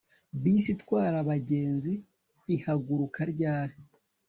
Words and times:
bisi 0.41 0.69
itwara 0.75 1.15
abagenzi 1.23 1.93
ihaguruka 2.55 3.19
ryari 3.31 3.75